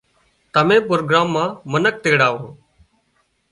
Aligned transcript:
تمين 0.53 0.81
پروگرام 0.89 1.27
مان 1.33 1.49
منک 1.71 1.95
تيڙاوو 2.03 2.47